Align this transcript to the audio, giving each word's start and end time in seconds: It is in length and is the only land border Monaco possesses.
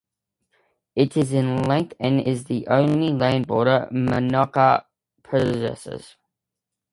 It 0.95 1.15
is 1.15 1.31
in 1.31 1.61
length 1.61 1.93
and 1.99 2.19
is 2.19 2.45
the 2.45 2.65
only 2.69 3.13
land 3.13 3.45
border 3.45 3.87
Monaco 3.91 4.81
possesses. 5.21 6.15